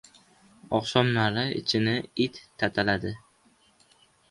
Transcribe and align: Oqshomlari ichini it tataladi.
Oqshomlari 0.77 1.43
ichini 1.59 1.95
it 2.25 2.41
tataladi. 2.63 3.15